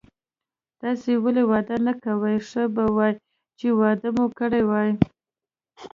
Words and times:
تاسي 0.81 1.11
ولي 1.23 1.43
واده 1.51 1.75
نه 1.87 1.93
کوئ، 2.03 2.37
ښه 2.49 2.63
به 2.75 2.83
وای 2.95 3.13
چي 3.59 3.67
واده 3.79 4.09
مو 4.15 4.25
کړی 4.39 4.63
وای. 4.69 4.89